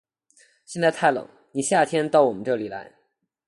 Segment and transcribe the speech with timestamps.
[0.65, 2.91] 现在太冷，你夏天到我们这里来。